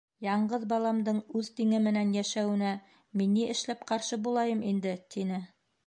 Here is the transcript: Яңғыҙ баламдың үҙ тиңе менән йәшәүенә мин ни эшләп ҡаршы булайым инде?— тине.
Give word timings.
Яңғыҙ 0.27 0.63
баламдың 0.71 1.19
үҙ 1.41 1.51
тиңе 1.59 1.83
менән 1.89 2.15
йәшәүенә 2.17 2.73
мин 3.21 3.37
ни 3.39 3.47
эшләп 3.57 3.85
ҡаршы 3.93 4.21
булайым 4.27 4.69
инде?— 4.73 4.97
тине. 5.17 5.49